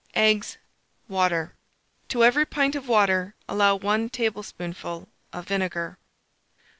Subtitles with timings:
[0.15, 0.57] Eggs,
[1.07, 1.55] water.
[2.09, 5.99] To every pint of water allow 1 tablespoonful of vinegar.